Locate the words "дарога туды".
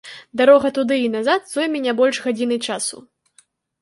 0.39-0.95